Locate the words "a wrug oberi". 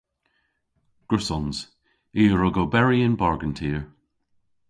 2.31-2.99